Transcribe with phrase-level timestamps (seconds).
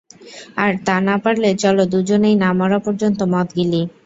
[0.57, 3.81] আর তা না পারলে চলো দুজনেই না মরা পর্যন্ত মদ গিলি!